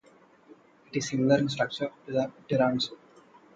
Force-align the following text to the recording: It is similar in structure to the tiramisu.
It 0.87 0.97
is 0.97 1.09
similar 1.09 1.37
in 1.37 1.47
structure 1.47 1.91
to 2.07 2.11
the 2.11 2.31
tiramisu. 2.49 2.97